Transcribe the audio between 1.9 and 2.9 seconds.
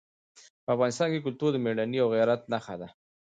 او غیرت نښه ده.